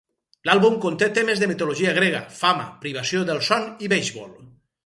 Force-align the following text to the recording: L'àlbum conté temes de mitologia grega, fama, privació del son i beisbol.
L'àlbum 0.47 0.77
conté 0.85 1.09
temes 1.17 1.43
de 1.43 1.49
mitologia 1.51 1.93
grega, 1.99 2.23
fama, 2.39 2.67
privació 2.87 3.23
del 3.29 3.47
son 3.51 3.73
i 3.89 3.93
beisbol. 3.95 4.35